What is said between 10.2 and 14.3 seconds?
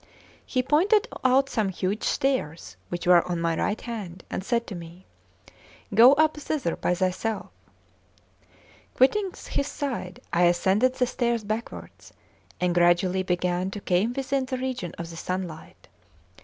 I ascended the stairs backwards, and gradually began to come